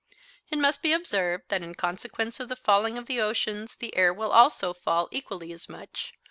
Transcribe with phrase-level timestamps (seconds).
[0.49, 4.11] It must be observed that in consequence of the falling of the oceans the air
[4.11, 6.11] will also fall equally as much.